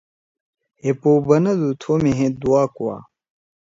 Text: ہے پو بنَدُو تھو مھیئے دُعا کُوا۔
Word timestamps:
ہے 0.81 0.91
پو 0.99 1.11
بنَدُو 1.27 1.69
تھو 1.81 1.91
مھیئے 2.03 2.27
دُعا 2.41 2.63
کُوا۔ 2.75 2.95